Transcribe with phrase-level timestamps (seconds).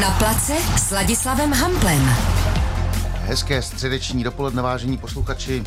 [0.00, 2.10] Na place s Ladislavem Hamplem.
[3.14, 5.60] Hezké středeční dopoledne, vážení posluchači.
[5.60, 5.66] Uh,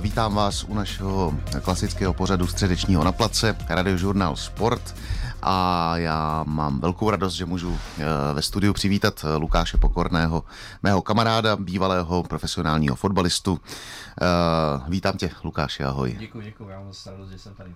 [0.00, 4.94] vítám vás u našeho klasického pořadu středečního na place, radiožurnál Sport
[5.42, 8.04] a já mám velkou radost, že můžu eh,
[8.34, 10.44] ve studiu přivítat eh, Lukáše Pokorného,
[10.82, 13.60] mého kamaráda, bývalého profesionálního fotbalistu.
[14.22, 14.24] Eh,
[14.88, 16.16] vítám tě, Lukáš, ahoj.
[16.18, 17.74] Děkuji, děkuji, já mám radost, že jsem tady.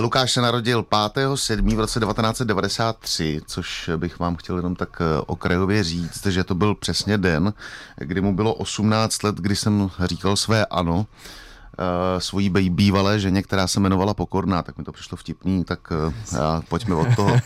[0.00, 1.76] Lukáš se narodil 5.7.
[1.76, 7.18] v roce 1993, což bych vám chtěl jenom tak okrajově říct, že to byl přesně
[7.18, 7.52] den,
[7.96, 11.06] kdy mu bylo 18 let, kdy jsem říkal své ano
[12.18, 16.12] svojí bývalé ženě, která se jmenovala Pokorná, tak mi to přišlo vtipný, tak uh,
[16.68, 17.36] pojďme od toho.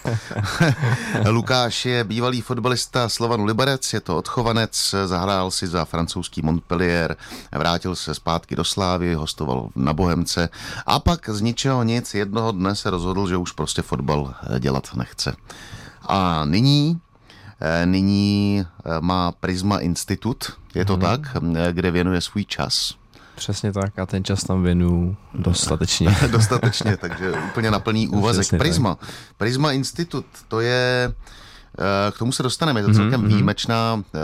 [1.29, 7.17] Lukáš je bývalý fotbalista Slovanu Liberec, je to odchovanec, zahrál si za francouzský Montpellier,
[7.53, 10.49] vrátil se zpátky do Slávy, hostoval na Bohemce
[10.87, 14.95] a pak z ničeho nic jednoho dne se rozhodl, že už prostě fotbal eh, dělat
[14.95, 15.37] nechce.
[16.09, 17.01] A nyní
[17.85, 18.67] Nyní
[19.01, 21.03] má Prisma Institut, je to hmm.
[21.03, 21.21] tak,
[21.73, 22.95] kde věnuje svůj čas
[23.35, 26.17] Přesně tak a ten čas tam věnu dostatečně.
[26.31, 28.41] dostatečně, takže úplně na plný úvazek.
[28.41, 28.95] Přesně Prisma.
[28.95, 29.09] Tak.
[29.37, 31.13] Prisma Institut, to je
[31.79, 33.29] eh, k tomu se dostaneme, je to mhm, celkem mm-hmm.
[33.29, 34.19] výjimečná eh,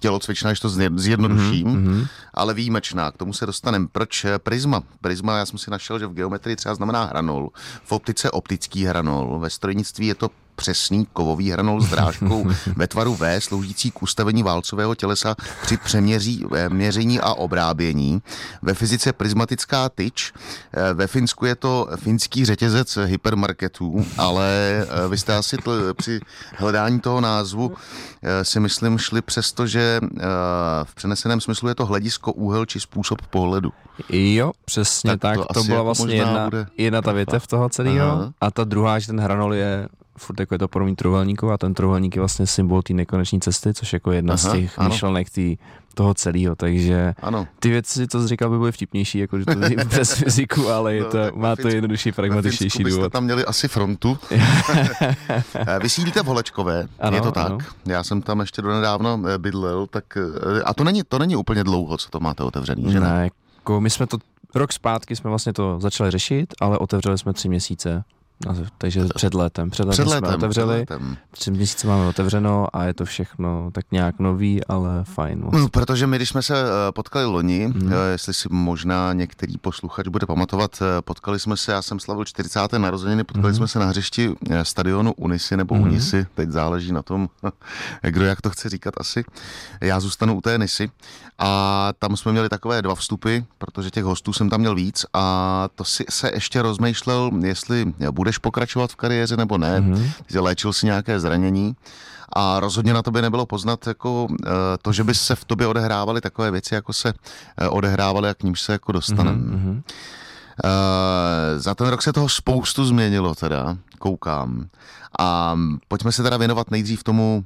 [0.00, 2.06] tělocvičná, když to zjednoduším, mm-hmm.
[2.34, 3.86] ale výjimečná, k tomu se dostaneme.
[3.92, 4.82] Proč prisma?
[5.00, 7.48] Prisma, já jsem si našel, že v geometrii třeba znamená hranol,
[7.84, 13.14] v optice optický hranol, ve strojnictví je to přesný kovový hranol s drážkou ve tvaru
[13.14, 18.22] V, sloužící k ustavení válcového tělesa při přeměří, eh, měření a obrábění.
[18.62, 20.32] Ve fyzice prismatická tyč.
[20.72, 24.46] Eh, ve Finsku je to finský řetězec hypermarketů, ale
[25.04, 26.20] eh, vy jste asi tl, při
[26.56, 27.74] hledání toho názvu
[28.42, 30.00] si myslím šli přesto, že
[30.84, 33.72] v přeneseném smyslu je to hledisko, úhel či způsob pohledu.
[34.08, 35.20] Jo, přesně tak.
[35.20, 35.46] tak.
[35.46, 38.32] To, to byla jako vlastně jedna, jedna ta větev toho celého.
[38.40, 39.88] A ta druhá, že ten hranol je
[40.18, 43.74] furt jako je to podobný trojuhelníku a ten trojuhelník je vlastně symbol té nekoneční cesty,
[43.74, 44.88] což jako jedna Aha, z těch ano.
[44.88, 45.56] myšlenek tý,
[45.94, 47.46] toho celého, takže ano.
[47.60, 49.52] ty věci, co jsi říkal, by byly vtipnější, jako že to
[49.88, 53.12] přes fyziku, ale je no, to, no, má to jednodušší, pragmatičtější důvod.
[53.12, 54.18] tam měli asi frontu.
[55.54, 57.46] Eh, vy sídlíte v Holečkové, ano, je to tak?
[57.46, 57.58] Ano.
[57.86, 61.64] Já jsem tam ještě donedávno eh, bydlel, tak eh, a to není, to není úplně
[61.64, 63.08] dlouho, co to máte otevřený, že ne?
[63.08, 63.30] ne?
[63.56, 64.18] Jako my jsme to
[64.54, 68.04] rok zpátky jsme vlastně to začali řešit, ale otevřeli jsme tři měsíce.
[68.46, 69.70] No, takže před létem.
[69.70, 71.16] Před létem, před létem jsme otevřeli, před létem.
[71.30, 75.44] tři měsíce máme otevřeno a je to všechno tak nějak nový, ale fajn.
[75.52, 77.92] No, protože my, když jsme se eh, potkali loni, hmm.
[78.12, 82.78] jestli si možná některý posluchač bude pamatovat, eh, potkali jsme se, já jsem slavil 40.
[82.78, 83.56] narozeniny, potkali hmm.
[83.56, 85.84] jsme se na hřišti stadionu Unisy nebo hmm.
[85.84, 87.28] Unisy, teď záleží na tom,
[88.02, 89.24] kdo jak to chce říkat asi.
[89.80, 90.90] Já zůstanu u té Nisy
[91.38, 95.68] a tam jsme měli takové dva vstupy, protože těch hostů jsem tam měl víc a
[95.74, 97.94] to si se ještě rozmýšlel, jestli
[98.24, 99.80] budeš pokračovat v kariéře nebo ne.
[99.80, 100.10] Mm-hmm.
[100.26, 101.76] Ty léčil si nějaké zranění
[102.32, 104.36] a rozhodně na tobě nebylo poznat jako uh,
[104.82, 108.42] to, že by se v tobě odehrávaly takové věci, jako se uh, odehrávaly a k
[108.42, 109.56] nímž se jako dostaneme.
[109.56, 109.76] Mm-hmm.
[110.64, 114.68] Uh, za ten rok se toho spoustu změnilo teda, koukám.
[115.18, 115.56] A
[115.88, 117.44] pojďme se teda věnovat nejdřív tomu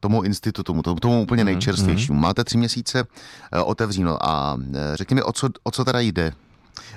[0.00, 2.18] tomu institutu, tomu, tomu úplně mhm, nejčerstvějšímu.
[2.18, 2.22] Mm-hmm.
[2.22, 3.04] Máte tři měsíce
[3.64, 4.58] otevříno a
[4.94, 6.32] řekni mi, o co, o co teda jde.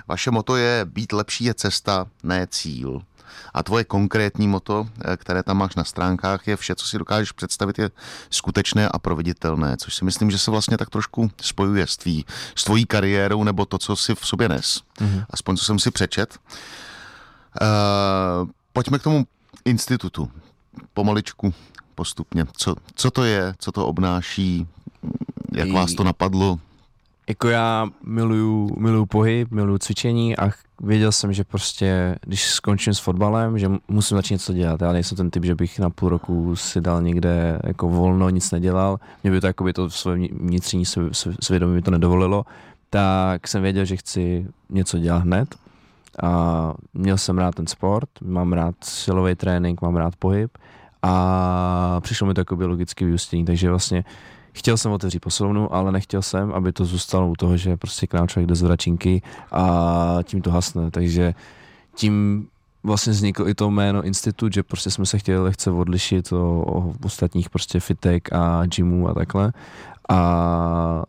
[0.08, 3.02] Vaše moto je být lepší je cesta, ne cíl.
[3.54, 7.32] A tvoje konkrétní moto, eh, které tam máš na stránkách, je vše, co si dokážeš
[7.32, 7.92] představit, je
[8.30, 12.64] skutečné a proveditelné, což si myslím, že se vlastně tak trošku spojuje s, tvý, s
[12.64, 14.82] tvojí kariérou nebo to, co si v sobě nes.
[15.00, 15.26] Mm-hmm.
[15.30, 16.38] Aspoň co jsem si přečet.
[17.62, 19.26] Uh, pojďme k tomu
[19.66, 20.32] institutu.
[20.94, 21.54] Pomaličku,
[21.96, 22.46] postupně.
[22.58, 24.68] Co, co to je, co to obnáší,
[25.52, 26.60] jak vás to napadlo?
[27.30, 30.50] Jako já miluju, miluju pohyb, miluju cvičení a
[30.82, 34.82] věděl jsem, že prostě, když skončím s fotbalem, že musím začít něco dělat.
[34.82, 38.52] Já nejsem ten typ, že bych na půl roku si dal někde jako volno, nic
[38.52, 39.00] nedělal.
[39.24, 40.84] Mě by to jako by to své vnitřní
[41.40, 42.46] svědomí mi to nedovolilo.
[42.90, 45.56] Tak jsem věděl, že chci něco dělat hned.
[46.24, 50.58] A měl jsem rád ten sport, mám rád silový trénink, mám rád pohyb
[51.02, 54.04] a přišlo mi to jako biologicky vyústění, takže vlastně
[54.54, 58.14] chtěl jsem otevřít posilovnu, ale nechtěl jsem, aby to zůstalo u toho, že prostě k
[58.14, 59.22] nám člověk jde z vračinky
[59.52, 61.34] a tím to hasne, takže
[61.96, 62.48] tím
[62.84, 66.94] vlastně vzniklo i to jméno institut, že prostě jsme se chtěli lehce odlišit o, o
[67.06, 69.54] ostatních prostě fitek a gymů a takhle
[70.10, 71.04] a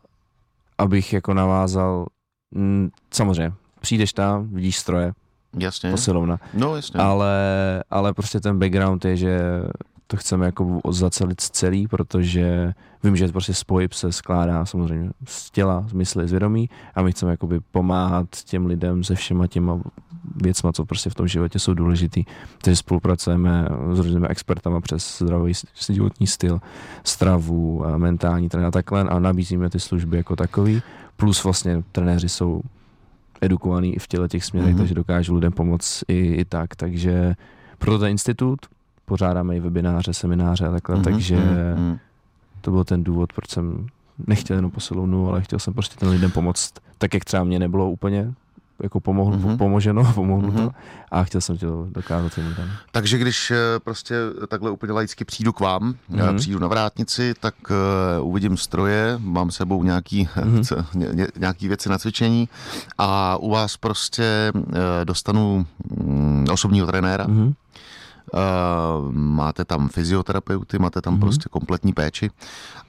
[0.79, 2.07] abych jako navázal,
[2.55, 5.13] m, samozřejmě, přijdeš tam, vidíš stroje,
[5.59, 5.91] Jasně.
[5.91, 6.41] Posilovna.
[6.55, 7.01] No, jasně.
[7.01, 7.35] Ale,
[7.91, 9.41] ale prostě ten background je, že
[10.07, 12.75] to chceme jako zacelit celý, protože
[13.05, 17.13] vím, že prostě spojit se skládá samozřejmě z těla, z mysli, z vědomí a my
[17.13, 19.81] chceme jakoby pomáhat těm lidem se všema těma
[20.37, 22.25] věcma, co prostě v tom životě jsou důležitý.
[22.63, 25.53] Takže spolupracujeme s různými expertama přes zdravý
[25.89, 26.61] životní styl,
[27.05, 30.83] stravu, a mentální trenér a takhle a nabízíme ty služby jako takový.
[31.17, 32.61] Plus vlastně trenéři jsou
[33.41, 34.79] edukovaný i v těle těch směrech, mm-hmm.
[34.79, 36.77] takže dokážu lidem pomoct i, i tak.
[36.77, 37.35] Takže
[37.79, 38.59] proto ten institut,
[39.05, 41.05] pořádáme i webináře, semináře a takhle, mm-hmm.
[41.05, 41.99] takže mm-hmm.
[42.61, 43.87] to byl ten důvod, proč jsem
[44.27, 47.91] nechtěl jenom posilovnu, ale chtěl jsem prostě ten lidem pomoct, tak jak třeba mě nebylo
[47.91, 48.33] úplně
[48.83, 49.57] jako pomohl, mm-hmm.
[49.57, 50.57] pomoženo, pomohlo mm-hmm.
[50.57, 50.71] to
[51.11, 52.71] a chtěl jsem to dokázat těm lidem.
[52.93, 54.15] Takže když eh, prostě
[54.49, 56.37] takhle úplně laicky přijdu k vám, mm-hmm.
[56.37, 60.85] přijdu na vrátnici, tak uh, uvidím stroje, mám sebou nějaký, mm-hmm.
[60.95, 62.49] ně, nějaký věci na cvičení
[62.99, 64.63] a u vás prostě uh,
[65.05, 67.55] dostanu um, osobního trenéra, mm-hmm
[69.11, 71.21] máte tam fyzioterapeuty, máte tam mm-hmm.
[71.21, 72.31] prostě kompletní péči.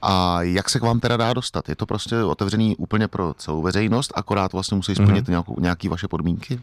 [0.02, 1.68] A jak se k vám teda dá dostat?
[1.68, 5.30] Je to prostě otevřený úplně pro celou veřejnost, akorát vlastně musí splnit mm-hmm.
[5.30, 6.60] nějakou, nějaký vaše podmínky?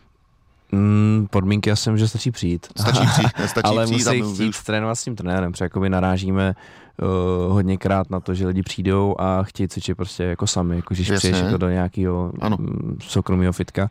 [0.71, 2.67] Mm, podmínky asi že stačí přijít.
[2.77, 4.63] Stačí přijít, stačí Ale přijít musí chtít už...
[4.63, 6.55] trénovat s tím trenérem, protože jakoby narážíme
[7.01, 11.11] uh, hodněkrát na to, že lidi přijdou a chtějí cvičit prostě jako sami, jako když
[11.11, 13.89] přijdeš jako do nějakého mm, soukromého fitka,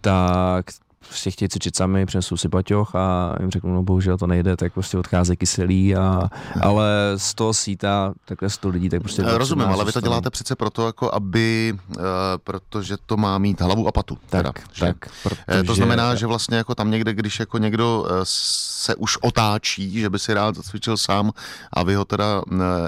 [0.00, 0.66] tak
[1.08, 4.72] prostě chtějí cvičit sami, přinesou si baťoch a jim řeknu, no bohužel to nejde, tak
[4.72, 6.30] prostě odcházejí kyselí, a,
[6.60, 9.22] ale z toho síta takhle 100 lidí, tak prostě...
[9.24, 12.04] Rozumím, ale vy to děláte přece proto, jako aby, uh,
[12.44, 14.18] protože to má mít hlavu a patu.
[14.30, 14.96] Tak, teda, tak.
[15.22, 15.62] Protože...
[15.62, 18.06] To znamená, že vlastně jako tam někde, když jako někdo
[18.84, 21.32] se už otáčí, že by si rád zacvičil sám
[21.72, 22.42] a vy ho teda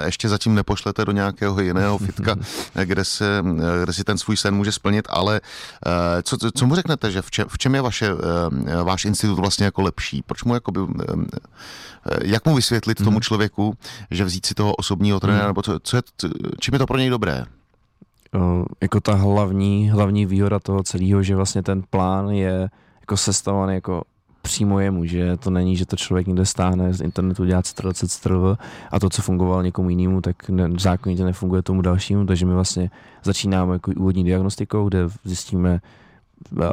[0.05, 2.35] ještě zatím nepošlete do nějakého jiného fitka,
[2.83, 3.43] kde, se,
[3.83, 5.41] kde si ten svůj sen může splnit, ale
[6.23, 9.65] co, co mu řeknete, že v čem, v čem je vaše uh, váš institut vlastně
[9.65, 10.21] jako lepší?
[10.21, 10.95] Proč mu jakoby, uh,
[12.23, 13.05] jak mu vysvětlit hmm.
[13.05, 13.77] tomu člověku,
[14.11, 15.49] že vzít si toho osobního trenéra, hmm.
[15.49, 16.01] nebo co, co je,
[16.59, 17.45] čím je to pro něj dobré?
[18.35, 22.69] Uh, jako ta hlavní, hlavní výhoda toho celého, že vlastně ten plán je
[23.01, 24.03] jako sestavovaný jako
[24.47, 28.57] přímo jemu, že to není, že to člověk někde stáhne z internetu, dělá ctrl, ctrl
[28.91, 32.91] a to, co fungovalo někomu jinému, tak ne, zákonitě nefunguje tomu dalšímu, takže my vlastně
[33.23, 35.79] začínáme jako úvodní diagnostikou, kde zjistíme
[36.51, 36.63] uh,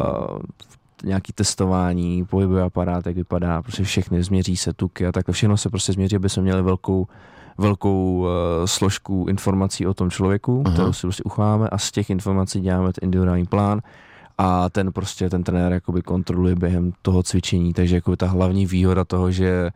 [1.05, 5.71] nějaký testování, pohybový aparát, jak vypadá, prostě všechny, změří se tuky a takhle, všechno se
[5.71, 7.07] prostě změří, aby jsme měli velkou
[7.59, 8.27] velkou uh,
[8.65, 10.75] složku informací o tom člověku, Aha.
[10.75, 13.81] kterou si prostě ucháváme a z těch informací děláme ten individuální plán
[14.39, 19.05] a ten prostě ten trenér jakoby kontroluje během toho cvičení, takže jako ta hlavní výhoda
[19.05, 19.71] toho, že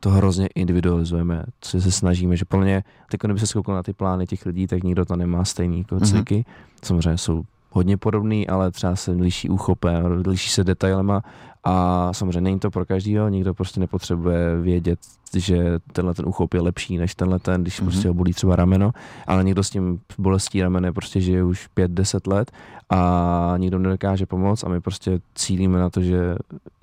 [0.00, 4.26] to hrozně individualizujeme, co se snažíme, že plně, teď kdyby se skoukal na ty plány
[4.26, 6.04] těch lidí, tak nikdo to nemá stejný jako mhm.
[6.04, 6.86] cviky, mm-hmm.
[6.86, 7.42] samozřejmě jsou
[7.74, 11.22] hodně podobný, ale třeba se liší úchopem, liší se detailema
[11.64, 14.98] a samozřejmě není to pro každého, nikdo prostě nepotřebuje vědět,
[15.36, 17.84] že tenhle ten úchop je lepší než tenhle ten, když mm-hmm.
[17.84, 18.92] prostě ho bolí třeba rameno,
[19.26, 22.52] ale někdo s tím bolestí ramene prostě žije už 5-10 let
[22.90, 26.36] a nikdo nedokáže pomoct a my prostě cílíme na to, že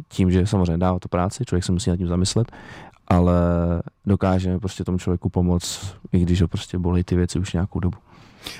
[0.07, 2.51] tím, že samozřejmě dává to práci, člověk se musí nad tím zamyslet,
[3.07, 3.33] ale
[4.05, 7.97] dokážeme prostě tomu člověku pomoct, i když ho prostě bolí ty věci už nějakou dobu.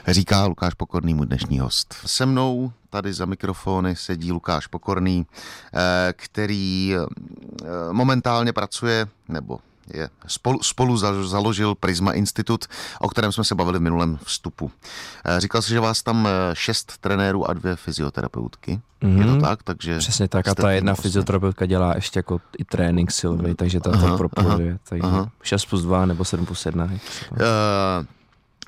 [0.08, 1.96] Říká Lukáš Pokorný, můj dnešní host.
[2.06, 5.26] Se mnou tady za mikrofony sedí Lukáš Pokorný,
[5.74, 7.06] eh, který eh,
[7.92, 9.60] momentálně pracuje, nebo
[9.94, 12.66] je spolu, spolu založil Prisma Institut,
[13.00, 14.72] o kterém jsme se bavili v minulém vstupu.
[15.26, 18.82] Eh, říkal jsi, že vás tam šest trenérů a dvě fyzioterapeutky.
[19.02, 19.18] Mm-hmm.
[19.18, 19.42] Je to mhm.
[19.42, 19.64] tak?
[19.64, 21.02] Takže Přesně tak a ta jedna vlastně...
[21.10, 24.78] fyzioterapeutka dělá ještě jako i trénink silvy, takže ta to propojuje.
[24.90, 25.32] Takže aha.
[25.44, 26.86] 6 plus 2 nebo 7 plus 1.
[26.86, 26.90] Uh,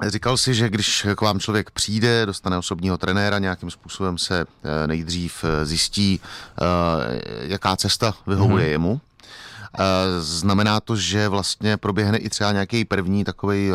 [0.07, 4.87] Říkal si, že když k vám člověk přijde, dostane osobního trenéra, nějakým způsobem se eh,
[4.87, 8.71] nejdřív eh, zjistí, eh, jaká cesta vyhovuje mm-hmm.
[8.71, 9.01] jemu.
[10.19, 13.67] Znamená to, že vlastně proběhne i třeba nějaký první takový,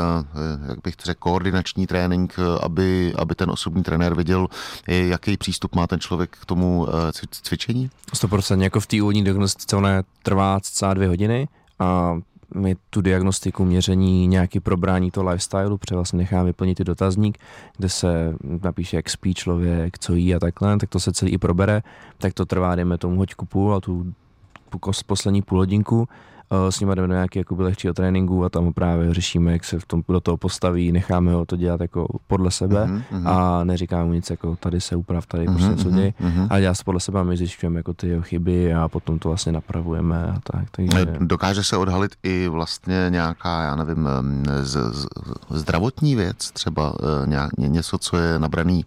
[0.68, 4.46] jak bych to řekl, koordinační trénink, aby, aby ten osobní trenér viděl,
[4.86, 6.86] jaký přístup má ten člověk k tomu
[7.42, 7.90] cvičení?
[8.14, 12.18] 100% jako v té úvodní diagnostice ona trvá cca dvě hodiny a
[12.54, 17.38] my tu diagnostiku, měření, nějaký probrání toho lifestyle, protože vlastně necháme vyplnit ty dotazník,
[17.76, 21.38] kde se napíše, jak spí člověk, co jí a takhle, tak to se celý i
[21.38, 21.82] probere,
[22.18, 24.12] tak to trvá, dejme tomu hoďku půl a tu
[25.06, 26.08] poslední půl hodinku
[26.70, 29.86] s nimi jdeme do nějakého jakoby lehčího tréninku a tam právě řešíme, jak se v
[29.86, 33.28] tom do toho postaví, necháme ho to dělat jako podle sebe mm-hmm.
[33.28, 35.52] a neříkáme mu nic jako tady se uprav, tady mm-hmm.
[35.52, 36.46] prostě něco děje, mm-hmm.
[36.50, 39.28] a dělá se podle sebe a my zjišťujeme jako ty jeho chyby a potom to
[39.28, 40.70] vlastně napravujeme a tak.
[40.70, 41.06] Takže...
[41.20, 44.08] Dokáže se odhalit i vlastně nějaká, já nevím,
[44.62, 45.06] z, z,
[45.50, 48.84] zdravotní věc, třeba eh, nějak, něco, co je nabraný,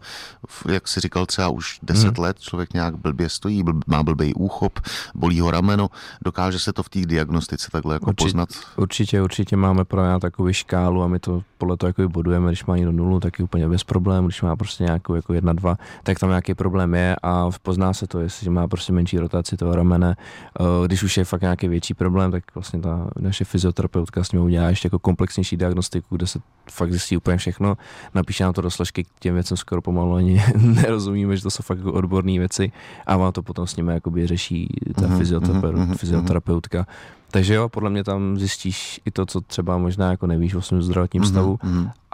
[0.69, 2.23] jak si říkal, třeba už 10 mm.
[2.23, 4.79] let, člověk nějak blbě stojí, blb, má blbý úchop,
[5.15, 5.89] bolí ho rameno,
[6.25, 8.49] dokáže se to v té diagnostice diagnostice takhle jako Určitě, poznat?
[8.77, 12.75] Určitě, určitě máme pro takovou škálu a my to podle toho jako bodujeme, když má
[12.75, 16.19] někdo nulu, tak je úplně bez problémů, když má prostě nějakou jako jedna, dva, tak
[16.19, 20.15] tam nějaký problém je a pozná se to, jestli má prostě menší rotaci toho ramene.
[20.59, 24.41] Eh, když už je fakt nějaký větší problém, tak vlastně ta naše fyzioterapeutka s ním
[24.41, 26.39] udělá ještě jako komplexnější diagnostiku, kde se
[26.71, 27.77] fakt zjistí úplně všechno,
[28.13, 31.63] napíše nám to do složky, k těm věcem skoro pomalu ani nerozumíme, že to jsou
[31.63, 32.71] fakt jako odborné věci
[33.05, 35.95] a vám to potom s nimi jakoby řeší ta mm-hmm, fyzioterapeutka.
[35.95, 36.85] fyzioterapeutka.
[37.31, 40.81] Takže jo, podle mě tam zjistíš i to, co třeba možná jako nevíš o svém
[40.81, 41.29] zdravotním mm-hmm.
[41.29, 41.59] stavu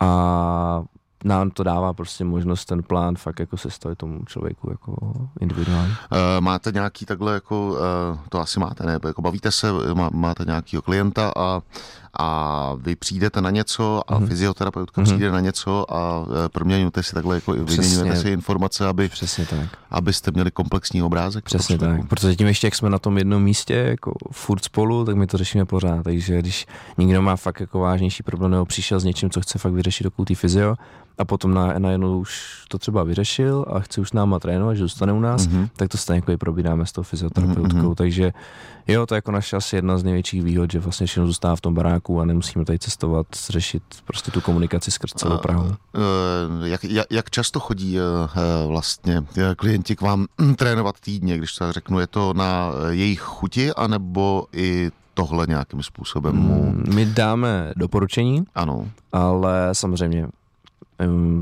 [0.01, 0.83] a
[1.24, 5.91] nám to dává prostě možnost ten plán fakt jako sestavit tomu člověku jako individuálně.
[5.91, 7.77] Uh, máte nějaký takhle jako, uh,
[8.29, 9.00] to asi máte, ne?
[9.07, 11.62] Jako bavíte se, má, máte nějakýho klienta a
[12.14, 14.28] a vy přijdete na něco a mm-hmm.
[14.28, 15.06] fyzioterapeutka mm-hmm.
[15.06, 19.70] přijde na něco a e, proměňujete si takhle, jako vyměňujete si informace, aby, Přesně tak.
[19.92, 21.46] abyste měli komplexní obrázek.
[21.46, 25.16] Přesně tak, protože tím ještě, jak jsme na tom jednom místě, jako furt spolu, tak
[25.16, 26.66] my to řešíme pořád, takže když
[26.98, 30.26] někdo má fakt jako vážnější problém nebo přišel s něčím, co chce fakt vyřešit do
[30.26, 30.76] tý fyzio,
[31.18, 34.84] a potom na, najednou už to třeba vyřešil a chce už s náma trénovat, že
[34.84, 35.70] zůstane u nás, mm-hmm.
[35.76, 37.96] tak to stejně jako probíráme s tou fyzioterapeutkou, mm-hmm.
[37.96, 38.34] takže
[38.88, 41.62] jo, to je jako naše asi jedna z největších výhod, že vlastně všechno zůstává v
[41.62, 45.76] tom baráku a nemusíme tady cestovat, řešit prostě tu komunikaci skrz celou Prahu.
[46.64, 47.98] Jak, jak, jak často chodí
[48.68, 49.24] vlastně
[49.58, 54.92] klienti k vám trénovat týdně, když to řeknu, je to na jejich chuti, anebo i
[55.14, 56.64] tohle nějakým způsobem mu...
[56.64, 58.88] Mm, my dáme doporučení, ano.
[59.12, 60.28] ale samozřejmě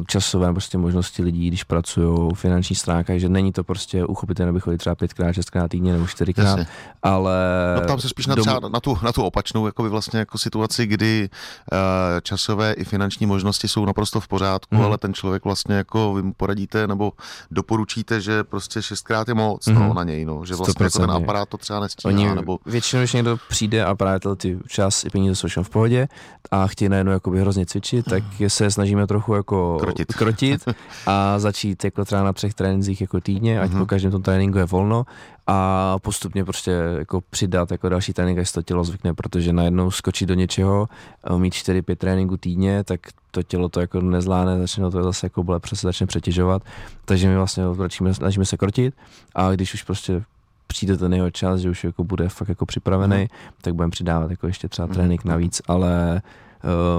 [0.07, 4.77] časové prostě možnosti lidí, když pracují finanční stránka, že není to prostě uchopitelné, aby chodili
[4.77, 6.67] třeba pětkrát, šestkrát týdně nebo čtyřikrát, Jasně.
[7.03, 7.35] ale...
[7.81, 10.85] No tam se spíš na, třeba na, tu, na tu opačnou jako vlastně jako situaci,
[10.85, 11.29] kdy
[11.71, 11.77] uh,
[12.21, 14.85] časové i finanční možnosti jsou naprosto v pořádku, hmm.
[14.85, 17.11] ale ten člověk vlastně jako vy mu poradíte nebo
[17.51, 19.75] doporučíte, že prostě šestkrát je moc hmm.
[19.75, 19.95] no, mhm.
[19.95, 22.13] na něj, no, že vlastně jako ten aparát to třeba nestíhá.
[22.13, 22.59] Oni, nebo...
[22.65, 26.07] Většinou, když někdo přijde a právě ty čas i peníze jsou v pohodě
[26.51, 30.65] a chtějí najednou hrozně cvičit, tak se snažíme trochu jako jako krotit, krotit
[31.05, 33.79] a začít jako třeba na třech trénincích jako týdně, ať mm-hmm.
[33.79, 35.05] po každém tom tréninku je volno
[35.47, 40.29] a postupně prostě jako přidat jako další trénink, až to tělo zvykne, protože najednou skočit
[40.29, 40.89] do něčeho,
[41.37, 42.99] mít 4-5 tréninků týdně, tak
[43.31, 46.61] to tělo to jako nezvládne, začne to zase jako bude se začne přetěžovat,
[47.05, 48.95] takže my vlastně začíme, snažíme se krotit
[49.35, 50.23] a když už prostě
[50.67, 53.27] přijde ten jeho čas, že už jako bude fakt jako připravený, mm.
[53.61, 55.31] tak budeme přidávat jako ještě třeba trénink mm.
[55.31, 56.21] navíc, ale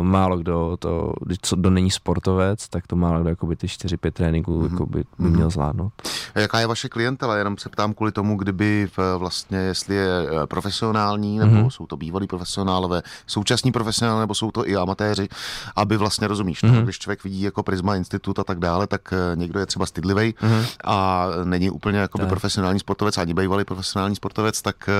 [0.03, 4.61] málo kdo to, co kdo není sportovec, tak to málo kdo jakoby ty 4-5 tréninků
[4.61, 4.73] mm-hmm.
[4.73, 5.37] jakoby, by mhm.
[5.37, 5.93] měl zvládnout.
[6.35, 7.37] A jaká je vaše klientela?
[7.37, 11.69] Jenom se ptám kvůli tomu, kdyby vlastně, jestli je eh, profesionální, nebo mm-hmm.
[11.69, 15.29] jsou to bývalí profesionálové, současní profesionálové, nebo jsou to i amatéři,
[15.77, 16.85] aby vlastně rozumíš, mm-hmm.
[16.85, 20.33] když člověk vidí jako Prisma Institut a tak dále, tak eh, někdo je třeba stydlivý
[20.33, 20.67] mm-hmm.
[20.85, 22.29] a není úplně jakoby tak.
[22.29, 24.91] profesionální sportovec, ani bývalý profesionální sportovec, tak,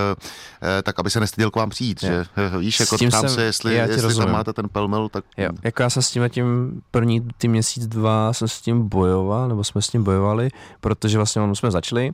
[0.83, 2.11] tak aby se nestyděl k vám přijít, je.
[2.11, 2.27] že
[2.59, 5.25] víš, jako ptám se, jestli, jestli tam máte ten pelmel, tak...
[5.37, 9.49] Jo, jako já jsem s tím tím první ty měsíc, dva jsem s tím bojoval,
[9.49, 10.49] nebo jsme s tím bojovali,
[10.81, 12.13] protože vlastně jsme začali,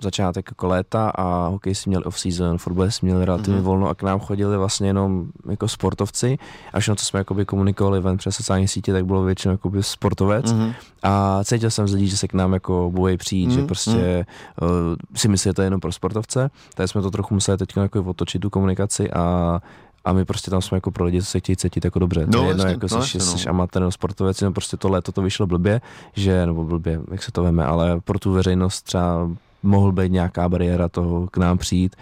[0.00, 3.64] začátek jako léta a hokej si měli off-season, fotbal si měli relativně mm-hmm.
[3.64, 6.38] volno a k nám chodili vlastně jenom jako sportovci
[6.72, 10.52] a všechno, co jsme jakoby komunikovali ven přes sociální sítě, tak bylo většinou jakoby sportovec
[10.52, 10.74] mm-hmm.
[11.02, 13.54] a cítil jsem z lidí, že se k nám jako bojí přijít, mm-hmm.
[13.54, 14.90] že prostě mm-hmm.
[14.90, 17.76] uh, si myslí, že to je jenom pro sportovce, tak jsme to trochu museli teď
[17.76, 19.60] jako otočit tu komunikaci a
[20.06, 22.26] a my prostě tam jsme jako pro lidi, co se chtějí cítit jako dobře.
[22.26, 23.24] No, to je jedno, jako no, jsi, no.
[23.24, 25.80] jsi amatér nebo sportovec, no prostě to léto to vyšlo blbě,
[26.14, 29.30] že, nebo blbě, jak se to veme, ale pro tu veřejnost třeba
[29.62, 31.96] mohl být nějaká bariéra toho k nám přijít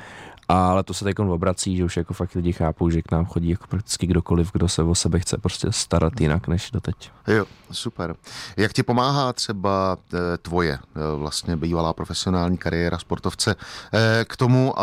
[0.48, 3.50] ale to se teď obrací, že už jako fakt lidi chápou, že k nám chodí
[3.50, 7.10] jako prakticky kdokoliv, kdo se o sebe chce prostě starat jinak než doteď.
[7.26, 8.16] Jo, super.
[8.56, 13.56] Jak ti pomáhá třeba eh, tvoje eh, vlastně bývalá profesionální kariéra sportovce
[13.92, 14.74] eh, k tomu,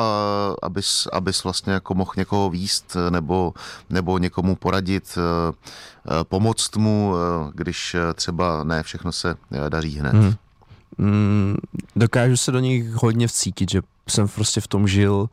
[0.62, 3.54] abys, abys vlastně jako mohl někoho výst nebo,
[3.90, 5.18] nebo někomu poradit,
[6.24, 7.14] pomoct mu,
[7.54, 9.36] když třeba ne všechno se
[9.70, 10.14] daří hned?
[10.14, 10.34] Hmm.
[10.98, 11.56] Mm,
[11.96, 15.30] dokážu se do nich hodně vcítit, že jsem prostě v tom žil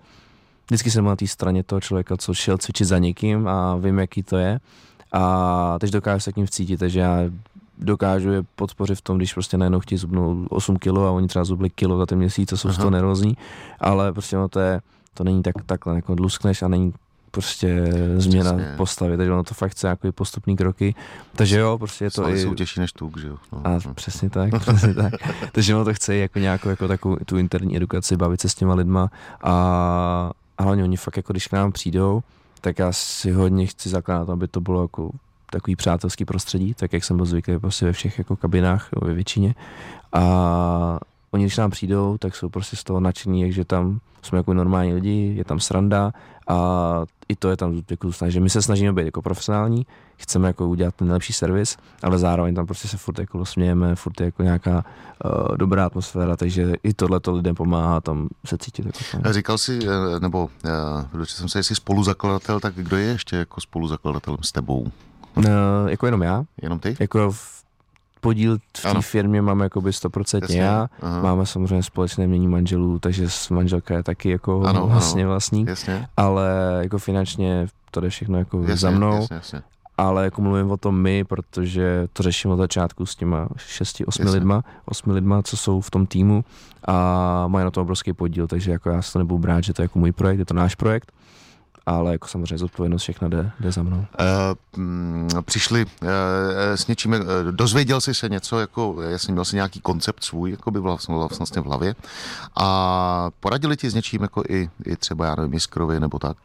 [0.68, 3.98] vždycky jsem byl na té straně toho člověka, co šel cvičit za někým a vím,
[3.98, 4.60] jaký to je.
[5.12, 7.18] A teď dokážu se k ním vcítit, takže já
[7.78, 11.44] dokážu je podpořit v tom, když prostě najednou chtějí zubnout 8 kg a oni třeba
[11.44, 13.36] zubli kilo za ten měsíc a jsou z toho nervózní,
[13.80, 14.80] ale prostě no to je,
[15.14, 16.92] to není tak takhle, jako luskneš a není
[17.30, 18.74] prostě změna Přesně.
[18.76, 20.94] postavy, takže ono to fakt chce jako postupný kroky.
[21.36, 22.42] Takže jo, prostě je to Svaly i...
[22.42, 23.36] jsou těžší než tuk, že jo.
[23.52, 23.60] No.
[23.64, 23.94] A no.
[23.94, 25.14] přesně tak, přesně tak.
[25.52, 28.74] Takže ono to chce jako nějakou jako takovou tu interní edukaci, bavit se s těma
[28.74, 29.10] lidma
[29.42, 32.22] a a hlavně oni fakt jako když k nám přijdou,
[32.60, 35.10] tak já si hodně chci zakládat, aby to bylo jako
[35.50, 39.54] takový přátelský prostředí, tak jak jsem byl zvyklý prostě ve všech jako kabinách, ve většině.
[40.12, 40.98] A
[41.30, 44.92] oni, když nám přijdou, tak jsou prostě z toho nadšení, že tam jsme jako normální
[44.92, 46.12] lidi, je tam sranda
[46.48, 48.40] a i to je tam jako snaží.
[48.40, 49.86] My se snažíme být jako profesionální,
[50.16, 54.20] chceme jako udělat ten nejlepší servis, ale zároveň tam prostě se furt jako smějeme, furt
[54.20, 54.84] je jako nějaká
[55.24, 59.32] uh, dobrá atmosféra, takže i tohle to lidem pomáhá tam se cítit jako tam.
[59.32, 64.42] Říkal jsi, eh, nebo já, jsem se, jestli spoluzakladatel, tak kdo je ještě jako spoluzakladatelem
[64.42, 64.90] s tebou?
[65.36, 65.44] Uh,
[65.86, 66.44] jako jenom já.
[66.62, 66.96] Jenom ty?
[67.00, 67.57] Jako v,
[68.20, 71.22] podíl v té firmě mám jakoby 100% Jasně, já, aha.
[71.22, 76.06] máme samozřejmě společné mění manželů, takže manželka je taky jako ano, vlastně ano, vlastník, jasně.
[76.16, 76.50] ale
[76.82, 79.14] jako finančně to jde všechno jako jasně, za mnou.
[79.20, 79.62] Jasně, jasně.
[79.98, 84.30] Ale jako mluvím o tom my, protože to řeším od začátku s těma šesti, osmi
[84.30, 86.44] lidma, osmi lidma, co jsou v tom týmu
[86.88, 89.82] a mají na to obrovský podíl, takže jako já se to nebudu brát, že to
[89.82, 91.12] je jako můj projekt, je to náš projekt
[91.88, 94.06] ale jako samozřejmě zodpovědnost všechna jde, jde za mnou.
[94.76, 96.08] Uh, přišli uh,
[96.74, 100.70] s něčím, uh, dozvěděl jsi se něco, jako jasně měl jsi nějaký koncept svůj, jako
[100.70, 101.94] by vlastně, vlastně v hlavě
[102.56, 106.36] a poradili ti s něčím jako i, i třeba, já nevím, Jiskrovi nebo tak?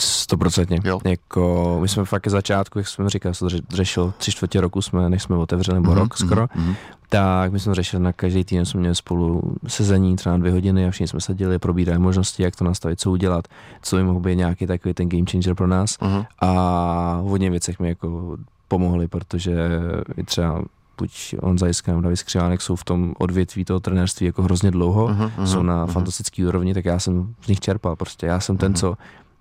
[0.00, 0.80] Stoprocentně.
[1.04, 5.22] Jako, my jsme fakt začátku, jak jsme říkali, jsem řešil tři čtvrtě roku, jsme, než
[5.22, 6.74] jsme otevřeli, nebo mm-hmm, rok skoro, mm-hmm.
[7.08, 10.86] tak my jsme řešili na každý týden, jsme měli spolu sezení třeba na dvě hodiny
[10.86, 13.48] a všichni jsme seděli, probírali možnosti, jak to nastavit, co udělat,
[13.82, 16.26] co by mohl být nějaký takový ten game changer pro nás mm-hmm.
[16.40, 18.36] a v hodně věcech mi jako
[18.68, 19.68] pomohli, protože
[20.16, 20.62] i třeba
[20.98, 25.06] buď on Zajská nebo David Skřivánek jsou v tom odvětví toho trenérství jako hrozně dlouho,
[25.06, 25.92] uh-huh, uh-huh, jsou na uh-huh.
[25.92, 28.26] fantastický úrovni, tak já jsem z nich čerpal prostě.
[28.26, 28.60] Já jsem uh-huh.
[28.60, 28.94] ten, co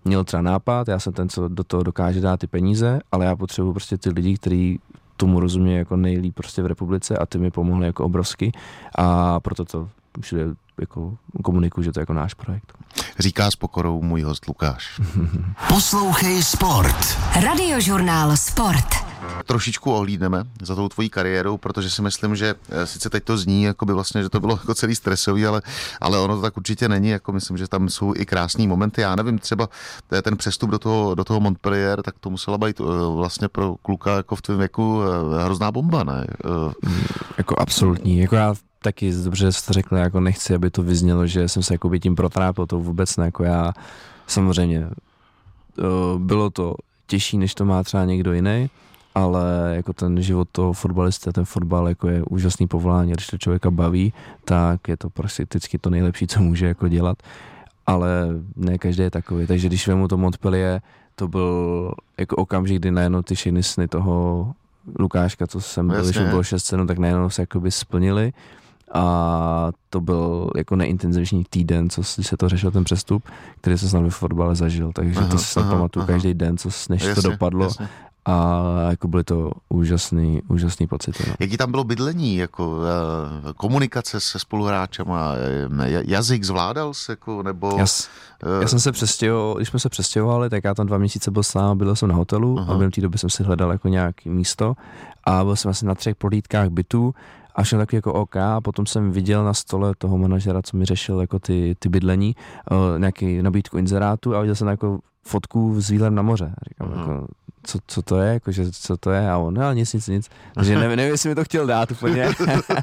[0.05, 3.36] měl třeba nápad, já jsem ten, co do toho dokáže dát ty peníze, ale já
[3.36, 4.79] potřebuji prostě ty lidi, kteří
[5.17, 8.51] tomu rozumí jako nejlíp prostě v republice a ty mi pomohli jako obrovsky
[8.95, 9.88] a proto to
[10.19, 10.45] všude
[10.79, 12.74] jako komunikuju, že to je jako náš projekt.
[13.19, 15.01] Říká s pokorou můj host Lukáš.
[15.67, 17.17] Poslouchej Sport.
[17.43, 19.02] Radiožurnál Sport
[19.46, 23.63] trošičku ohlídneme za tou tvojí kariérou, protože si myslím, že eh, sice teď to zní,
[23.63, 25.62] jako by vlastně, že to bylo jako celý stresový, ale,
[26.01, 29.01] ale ono to tak určitě není, jako myslím, že tam jsou i krásné momenty.
[29.01, 29.70] Já nevím, třeba
[30.22, 32.84] ten přestup do toho, do toho Montpellier, tak to musela být eh,
[33.15, 36.27] vlastně pro kluka jako v tvém věku eh, hrozná bomba, ne?
[37.38, 41.63] Jako absolutní, jako já taky dobře jste řekl, jako nechci, aby to vyznělo, že jsem
[41.63, 43.74] se jako by tím protrápil, to vůbec ne, jako já
[44.27, 44.89] samozřejmě
[46.18, 46.75] bylo to
[47.08, 48.70] těžší, než to má třeba někdo jiný,
[49.15, 53.72] ale jako ten život toho fotbalisty, ten fotbal jako je úžasný povolání, když to člověka
[53.72, 54.14] baví,
[54.46, 57.18] tak je to prostě vždycky to nejlepší, co může jako dělat,
[57.85, 60.81] ale ne každý je takový, takže když vemu to Montpellier,
[61.16, 64.48] to byl jako okamžik, kdy najednou ty všechny sny toho
[65.00, 68.33] Lukáška, co jsem byl, když bylo 6 cenu, tak najednou se jakoby splnili.
[68.96, 73.24] A to byl jako neintenzivní týden, co se to řešil ten přestup,
[73.61, 76.70] který se snad ve fotbale zažil, takže aha, to si snad pamatuju každý den, co,
[76.90, 77.64] než jasně, to dopadlo.
[77.64, 77.88] jasně
[78.25, 81.24] a jako byly to úžasný, úžasný pocity.
[81.27, 81.33] No.
[81.40, 82.79] Jaký tam bylo bydlení, jako
[83.50, 85.33] eh, komunikace se spoluhráčem a
[85.83, 87.68] eh, jazyk zvládal se, jako, nebo...
[87.68, 87.86] Já,
[88.46, 91.44] uh, já jsem se přestěhoval, když jsme se přestěhovali, tak já tam dva měsíce byl
[91.44, 92.72] sám, byl jsem na hotelu uh-huh.
[92.72, 94.75] a během té doby jsem si hledal jako nějaký místo
[95.24, 97.14] a byl jsem asi na třech prohlídkách bytů
[97.55, 100.86] a všechno takový jako OK a potom jsem viděl na stole toho manažera, co mi
[100.86, 102.36] řešil jako ty, ty bydlení,
[102.72, 106.53] uh, nějaký nabídku inzerátu a viděl jsem jako fotku s výhledem na moře.
[106.70, 107.00] Říkám, uh-huh.
[107.00, 107.27] jako,
[107.64, 110.75] co, co to je, jakože, co to je, a on, no nic, nic, nic, takže
[110.75, 112.29] nevím, nevím, jestli mi to chtěl dát úplně,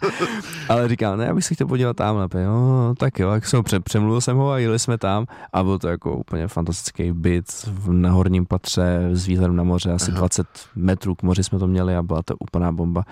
[0.68, 3.80] ale říkám, ne, já bych si chtěl podívat tam, jo, tak jo, tak jsem pře-
[3.80, 5.26] přemluvil jsem ho a jeli jsme tam.
[5.52, 10.10] A byl to jako úplně fantastický byt na horním patře s výhledem na moře, asi
[10.10, 10.18] Aha.
[10.18, 13.04] 20 metrů k moři jsme to měli a byla to úplná bomba,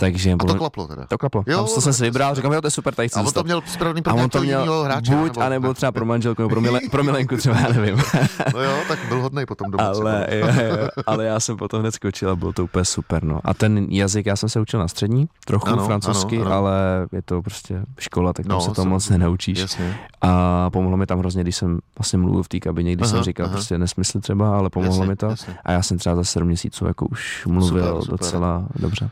[0.00, 1.06] takže a to klaplo teda?
[1.08, 1.44] To klaplo.
[1.46, 3.42] Jo, to jsem si vybral, říkám, jo, to je super, tady chci A on to
[3.42, 6.80] měl správný pro to měl hráče, buď, nebo, anebo třeba pro manželku, nebo pro, mile,
[6.90, 7.96] pro milenku třeba, já nevím.
[8.54, 11.94] no jo, tak byl hodnej potom doma ale, jo, jo, ale já jsem potom hned
[11.94, 13.40] skočil a bylo to úplně super, no.
[13.44, 16.54] A ten jazyk, já jsem se učil na střední, trochu ano, francouzsky, ano, ano.
[16.54, 16.72] ale
[17.12, 19.58] je to prostě škola, tak tam no, se to moc nenaučíš.
[19.58, 19.96] Jasně.
[20.20, 23.22] A pomohlo mi tam hrozně, když jsem vlastně mluvil v té kabině, když aha, jsem
[23.22, 23.52] říkal aha.
[23.52, 25.26] prostě nesmysl třeba, ale pomohlo jasně, mi to.
[25.26, 25.54] Jasně.
[25.64, 28.18] A já jsem třeba za 7 měsíců jako už mluvil super, super.
[28.18, 29.10] docela dobře.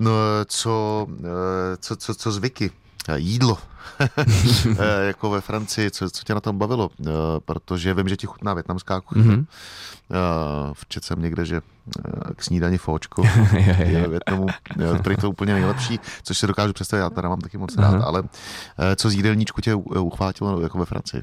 [0.00, 0.12] No,
[0.46, 2.70] co, eh, co, co, co zvyky?
[3.08, 3.58] Eh, jídlo,
[4.78, 6.90] eh, jako ve Francii, co, co tě na tom bavilo,
[7.44, 9.36] protože vím, že ti chutná větnamská kuchyně.
[9.36, 9.46] Mm-hmm.
[10.72, 11.60] Včet jsem někde, že
[12.36, 13.22] k snídani fóčko
[13.78, 14.46] je Větnamu,
[15.04, 18.22] prý to úplně nejlepší, což si dokážu představit, já teda mám taky moc rád, ale
[18.96, 21.22] co z jídelníčku tě uchvátilo jako ve Francii?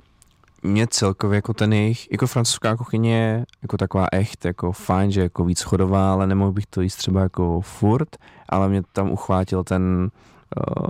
[0.64, 5.46] Mě celkově jako ten jejich, jako francouzská kuchyně jako taková echt, jako fajn, že jako
[5.46, 8.10] víc chodová, ale nemohl bych to jíst třeba jako furt,
[8.50, 10.12] ale mě tam uchvátil ten,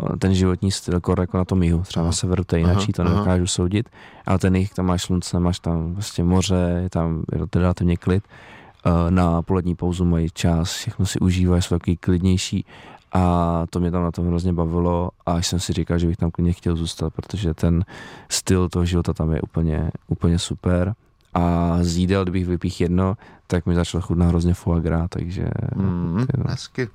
[0.01, 2.77] uh, ten životní styl, jako, jako na tom jihu, třeba na severu to je jinak,
[2.95, 3.89] to nedokážu soudit,
[4.25, 8.23] ale ten jich tam máš slunce, máš tam vlastně moře, je tam je relativně klid,
[8.85, 12.65] uh, na polední pauzu mají čas, všechno si užívají, jsou takový klidnější
[13.11, 16.17] a to mě tam na tom hrozně bavilo a až jsem si říkal, že bych
[16.17, 17.85] tam klidně chtěl zůstat, protože ten
[18.29, 20.93] styl toho života tam je úplně, úplně super
[21.33, 23.17] a z jídel, kdybych vypích jedno,
[23.47, 25.47] tak mi začal chutnat hrozně foie gras, takže...
[25.75, 26.89] Mm, hezky.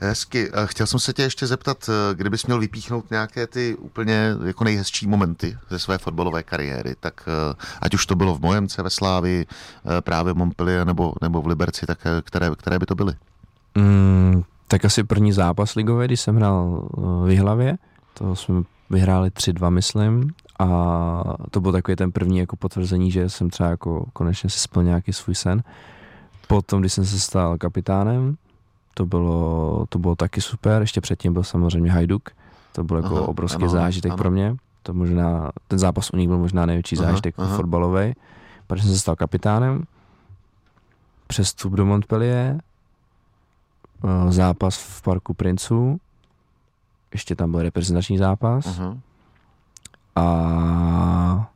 [0.00, 0.50] Hezky.
[0.64, 5.06] Chtěl jsem se tě ještě zeptat, eh, kdybys měl vypíchnout nějaké ty úplně jako nejhezčí
[5.06, 9.46] momenty ze své fotbalové kariéry, tak eh, ať už to bylo v Mojemce ve Slávi,
[9.46, 13.14] eh, právě v Montpellier nebo, nebo v Liberci, tak které, které by to byly?
[13.74, 16.88] Mm, tak asi první zápas ligový, když jsem hrál
[17.24, 17.76] v Jihlavě,
[18.14, 23.50] to jsme vyhráli 3-2, myslím, a to byl takový ten první jako potvrzení, že jsem
[23.50, 25.62] třeba jako konečně si splnil nějaký svůj sen.
[26.48, 28.36] Potom, když jsem se stal kapitánem,
[28.94, 32.30] to bylo, to bylo taky super, ještě předtím byl samozřejmě Hajduk,
[32.72, 34.18] to byl jako aha, obrovský ano, zážitek ano.
[34.18, 37.56] pro mě, to možná, ten zápas u nich byl možná největší aha, zážitek aha.
[37.56, 38.12] fotbalový.
[38.66, 39.84] Pak jsem se stal kapitánem,
[41.26, 42.73] přestup do Montpellier, eh,
[44.28, 46.00] zápas v parku Princů,
[47.12, 48.96] ještě tam byl reprezentační zápas aha.
[50.16, 51.50] a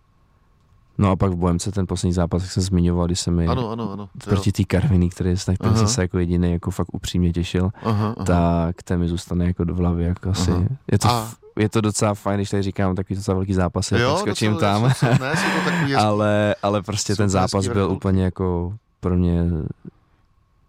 [1.00, 3.70] No a pak v Bohemce ten poslední zápas, jak jsem zmiňoval, když jsem mi ano,
[3.70, 7.32] ano, ano, proti té Karviny, který, na který jsem se jako jediný jako fakt upřímně
[7.32, 8.24] těšil, aha, aha.
[8.24, 10.04] tak ten mi zůstane jako do hlavy.
[10.04, 10.50] Jako asi.
[10.92, 11.28] Je to, a...
[11.58, 14.82] je to docela fajn, když tady říkám takový docela velký zápas, jo, skočím tam.
[14.82, 19.44] ne, to takový ale, ale prostě ten zápas byl úplně jako pro mě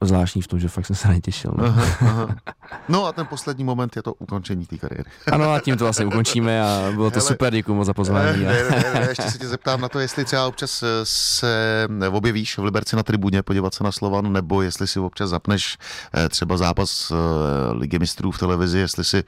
[0.05, 1.51] zvláštní v tom, že fakt jsem se netěšil.
[1.57, 1.65] No.
[1.65, 2.35] Aha, aha.
[2.89, 5.09] no a ten poslední moment je to ukončení té kariéry.
[5.31, 8.43] ano a tím to vlastně ukončíme a bylo to Hele, super, děkuji moc za pozvání.
[8.43, 11.87] Ne, ne, ne, ne, ještě se tě zeptám na to, jestli třeba občas eh, se
[12.11, 15.77] objevíš v Liberci na tribuně podívat se na Slovan, nebo jestli si občas zapneš
[16.13, 17.15] eh, třeba zápas eh,
[17.73, 19.23] Ligy mistrů v televizi, jestli si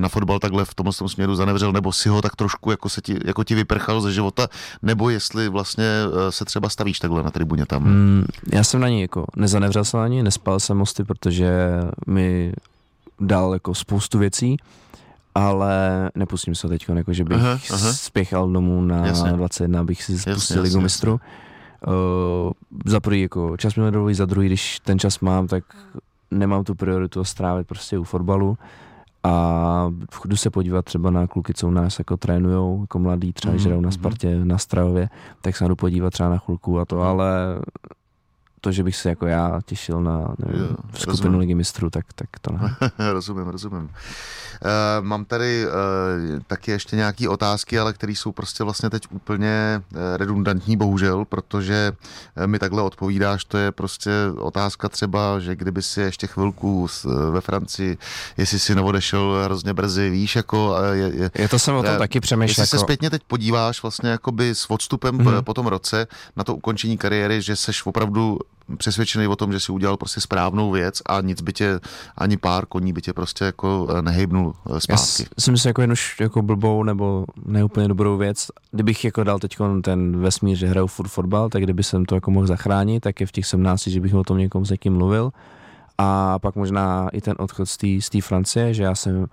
[0.00, 3.00] na fotbal takhle v tomhle tom směru zanevřel, nebo si ho tak trošku jako, se
[3.00, 4.48] ti, jako ti vyprchal ze života,
[4.82, 5.84] nebo jestli vlastně
[6.30, 7.82] se třeba stavíš takhle na tribuně tam.
[7.84, 12.52] Mm, já jsem na ní jako nezanevřel jsem ani, nespal jsem mosty, protože mi
[13.20, 14.56] dal jako spoustu věcí,
[15.34, 17.92] ale nepustím se teď, jako že bych aha, aha.
[17.92, 19.32] spěchal domů na jasně.
[19.32, 21.20] 21, abych si spustil Ligu mistru.
[21.86, 22.52] Uh,
[22.86, 25.64] za prvý jako čas mi nedovolí, za druhý, když ten čas mám, tak
[26.30, 28.58] nemám tu prioritu strávit prostě u fotbalu
[29.24, 29.92] a
[30.24, 33.56] jdu se podívat třeba na kluky, co u nás jako trénujou, jako mladí, třeba mm,
[33.56, 33.92] když jdou na mhm.
[33.92, 35.08] Spartě, na Stravě,
[35.40, 37.06] tak se jdu podívat třeba na chvilku a to, mhm.
[37.06, 37.58] ale
[38.64, 41.38] to, že bych se jako já těšil na nevím, jo, skupinu rozumím.
[41.38, 42.76] ligy mistrů, tak, tak to ne.
[43.12, 43.82] rozumím, rozumím.
[43.82, 43.88] Uh,
[45.00, 45.72] mám tady uh,
[46.46, 51.92] taky ještě nějaké otázky, ale které jsou prostě vlastně teď úplně uh, redundantní, bohužel, protože
[52.46, 56.86] mi takhle odpovídáš, to je prostě otázka třeba, že kdyby si ještě chvilku
[57.30, 57.98] ve Francii,
[58.36, 60.76] jestli si novodešel hrozně brzy, víš, jako...
[60.92, 62.62] Je, je, je to jsem o tom uh, taky přemýšlel.
[62.62, 62.78] Jestli jako...
[62.78, 65.42] se zpětně teď podíváš vlastně jakoby s odstupem mm-hmm.
[65.42, 68.38] po tom roce na to ukončení kariéry, že seš opravdu
[68.76, 71.80] přesvědčený o tom, že si udělal prostě správnou věc a nic by tě,
[72.18, 75.22] ani pár koní by tě prostě jako eh, nehejbnul eh, zpátky.
[75.22, 78.46] Já si myslím jako jednu jako blbou nebo neúplně dobrou věc.
[78.70, 82.30] Kdybych jako dal teď ten vesmír, že hraju furt fotbal, tak kdyby jsem to jako
[82.30, 85.30] mohl zachránit, tak je v těch 17, že bych o tom někom s někým mluvil.
[85.98, 89.26] A pak možná i ten odchod z té Francie, že já jsem uh,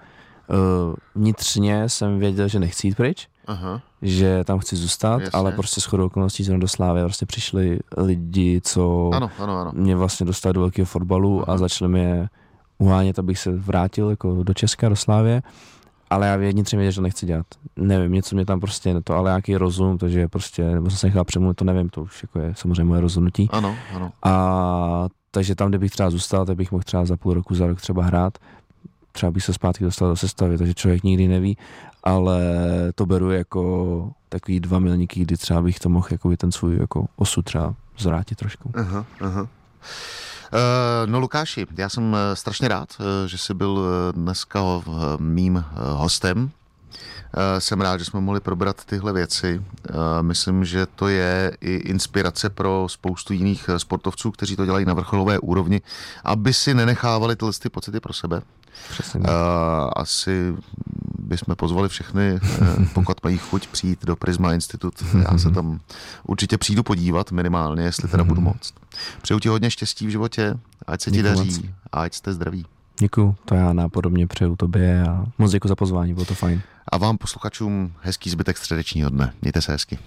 [1.16, 3.82] vnitřně jsem věděl, že nechci jít pryč, Aha.
[4.02, 5.40] že tam chci zůstat, Jasně.
[5.40, 9.72] ale prostě shodou okolností jsem do Slávy prostě přišli lidi, co ano, ano, ano.
[9.76, 11.54] mě vlastně dostali do velkého fotbalu Aha.
[11.54, 12.30] a začali mě
[12.78, 15.42] uhánět, abych se vrátil jako do Česka, do Slávě.
[16.10, 17.46] Ale já vnitřně věděl, že to nechci dělat.
[17.76, 21.24] Nevím, něco mě tam prostě, to ale nějaký rozum, takže prostě, nebo jsem se nechal
[21.24, 23.50] přemluvit, to nevím, to už jako je samozřejmě moje rozhodnutí.
[23.52, 24.12] Ano, ano.
[24.24, 27.68] A takže tam, kde bych třeba zůstal, tak bych mohl třeba za půl roku, za
[27.68, 28.38] rok třeba hrát
[29.12, 31.58] třeba bych se zpátky dostal do sestavy, takže člověk nikdy neví,
[32.04, 32.42] ale
[32.96, 37.06] to beru jako takový dva milníky, kdy třeba bych to mohl jako ten svůj jako
[37.16, 38.72] osud třeba zvrátit trošku.
[38.76, 39.42] Aha, aha.
[39.42, 44.62] Uh, no Lukáši, já jsem eh, strašně rád, eh, že jsi byl dneska
[45.20, 46.52] mým hostem.
[47.60, 49.62] Jsem rád, že jsme mohli probrat tyhle věci.
[50.22, 55.40] Myslím, že to je i inspirace pro spoustu jiných sportovců, kteří to dělají na vrcholové
[55.40, 55.82] úrovni,
[56.24, 58.42] aby si nenechávali tyhle ty pocity pro sebe,
[58.90, 59.22] Přesně.
[59.96, 60.56] Asi
[61.20, 64.94] bychom pozvali všechny, uh, pokud mají chuť přijít do Prisma Institut.
[65.32, 65.80] Já se tam
[66.24, 68.74] určitě přijdu podívat minimálně, jestli teda budu moct.
[69.22, 71.66] Přeju ti hodně štěstí v životě, ať se ti Děkuji daří moc.
[71.92, 72.66] a ať jste zdraví.
[73.00, 76.62] Děkuji, to já nápodobně přeju tobě a moc děkuji za pozvání, bylo to fajn.
[76.92, 79.34] A vám posluchačům hezký zbytek středečního dne.
[79.42, 80.00] Mějte se hezky.